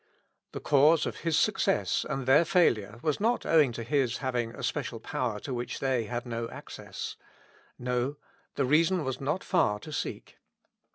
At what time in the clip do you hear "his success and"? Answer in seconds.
1.17-2.25